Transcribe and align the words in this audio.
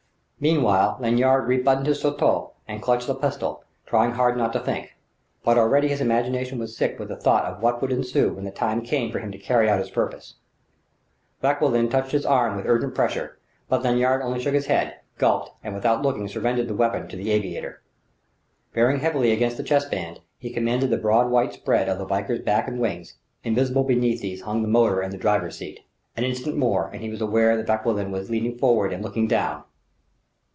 Meanwhile, 0.43 0.97
Lanyard 0.99 1.47
rebuttoned 1.47 1.85
his 1.85 2.01
surtout 2.01 2.53
and 2.67 2.81
clutched 2.81 3.05
the 3.05 3.13
pistol, 3.13 3.63
trying 3.85 4.13
hard 4.13 4.35
not 4.35 4.51
to 4.53 4.59
think. 4.59 4.95
But 5.43 5.55
already 5.59 5.87
his 5.87 6.01
imagination 6.01 6.57
was 6.57 6.75
sick 6.75 6.97
with 6.97 7.09
the 7.09 7.15
thought 7.15 7.45
of 7.45 7.61
what 7.61 7.79
would 7.79 7.91
ensue 7.91 8.33
when 8.33 8.43
the 8.43 8.49
time 8.49 8.81
came 8.81 9.11
for 9.11 9.19
him 9.19 9.31
to 9.33 9.37
carry 9.37 9.69
out 9.69 9.77
his 9.77 9.91
purpose. 9.91 10.33
Vauquelin 11.43 11.89
touched 11.89 12.11
his 12.11 12.25
arm 12.25 12.55
with 12.55 12.65
urgent 12.65 12.95
pressure; 12.95 13.37
but 13.69 13.83
Lanyard 13.83 14.23
only 14.23 14.39
shook 14.39 14.55
his 14.55 14.65
head, 14.65 14.95
gulped, 15.19 15.51
and 15.63 15.75
without 15.75 16.01
looking 16.01 16.27
surrendered 16.27 16.67
the 16.67 16.73
weapon 16.73 17.07
to 17.09 17.15
the 17.15 17.29
aviator.... 17.29 17.83
Bearing 18.73 19.01
heavily 19.01 19.31
against 19.31 19.57
the 19.57 19.63
chest 19.63 19.91
band, 19.91 20.21
he 20.39 20.49
commanded 20.49 20.89
the 20.89 20.97
broad 20.97 21.29
white 21.29 21.53
spread 21.53 21.87
of 21.87 21.99
the 21.99 22.05
Valkyr's 22.05 22.41
back 22.41 22.67
and 22.67 22.79
wings. 22.79 23.13
Invisible 23.43 23.83
beneath 23.83 24.21
these 24.23 24.41
hung 24.41 24.63
the 24.63 24.67
motor 24.67 25.01
and 25.01 25.19
driver's 25.21 25.57
seat. 25.57 25.81
An 26.17 26.23
instant 26.23 26.57
more, 26.57 26.87
and 26.91 27.01
he 27.03 27.11
was 27.11 27.21
aware 27.21 27.55
that 27.55 27.67
Vauquelin 27.67 28.09
was 28.09 28.31
leaning 28.31 28.57
forward 28.57 28.91
and 28.91 29.03
looking 29.03 29.27
down. 29.27 29.65